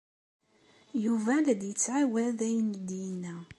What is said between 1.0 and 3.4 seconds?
Yuba la d-yettɛawad ayen ay d-yenna.